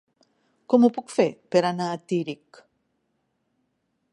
Com 0.73 0.85
ho 0.85 0.89
puc 0.95 1.13
fer 1.17 1.27
per 1.55 1.61
anar 1.71 1.91
a 1.91 1.99
Tírig? 2.13 2.63